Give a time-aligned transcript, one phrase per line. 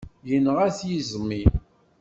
[0.29, 1.43] Yenɣa-t yiẓmi.